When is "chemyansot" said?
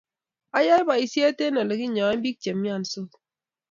2.43-3.11